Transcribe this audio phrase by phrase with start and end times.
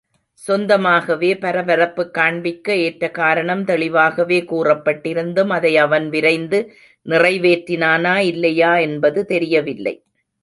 [0.39, 6.59] சொந்தமாகவே பரபரப்புக் காண்பிக்க ஏற்ற காரணம் தெளிவாகவே கூறப்பட்டிருந்தும் அதை அவன் விரைந்து
[7.05, 9.95] நிறைவேற்றினானா இல்லையா என்பது தெரியவில்லை.